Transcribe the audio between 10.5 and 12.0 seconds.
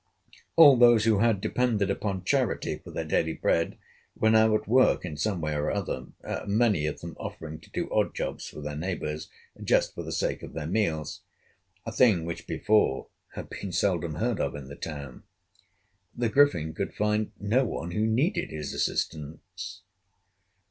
their meals, a